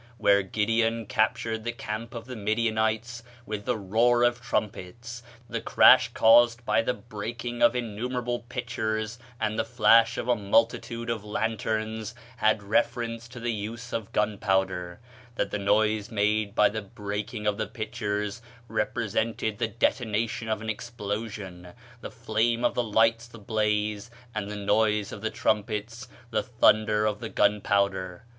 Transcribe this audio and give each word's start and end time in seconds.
where 0.17 0.41
Gideon 0.41 1.05
captured 1.05 1.63
the 1.63 1.71
camp 1.71 2.15
of 2.15 2.25
the 2.25 2.35
Midianites 2.35 3.21
with 3.45 3.65
the 3.65 3.77
roar 3.77 4.23
of 4.23 4.41
trumpets, 4.41 5.21
the 5.47 5.61
crash 5.61 6.11
caused 6.15 6.65
by 6.65 6.81
the 6.81 6.95
breaking 6.95 7.61
of 7.61 7.75
innumerable 7.75 8.39
pitchers, 8.49 9.19
and 9.39 9.59
the 9.59 9.63
flash 9.63 10.17
of 10.17 10.27
a 10.27 10.35
multitude 10.35 11.11
of 11.11 11.23
lanterns, 11.23 12.15
had 12.37 12.63
reference 12.63 13.27
to 13.27 13.39
the 13.39 13.53
use 13.53 13.93
of 13.93 14.11
gunpowder; 14.11 14.99
that 15.35 15.51
the 15.51 15.59
noise 15.59 16.09
made 16.09 16.55
by 16.55 16.67
the 16.67 16.81
breaking 16.81 17.45
of 17.45 17.59
the 17.59 17.67
pitchers 17.67 18.41
represented 18.67 19.59
the 19.59 19.67
detonation 19.67 20.49
of 20.49 20.63
an 20.63 20.67
explosion, 20.71 21.73
the 22.01 22.09
flame 22.09 22.65
of 22.65 22.73
the 22.73 22.81
lights 22.83 23.27
the 23.27 23.37
blaze, 23.37 24.09
and 24.33 24.49
the 24.49 24.55
noise 24.55 25.11
of 25.11 25.21
the 25.21 25.29
trumpets 25.29 26.07
the 26.31 26.41
thunder 26.41 27.05
of 27.05 27.19
the 27.19 27.29
gunpowder. 27.29 28.25